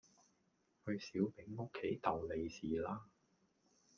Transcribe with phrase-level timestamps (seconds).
[0.83, 3.05] 去小丙屋企逗利是啦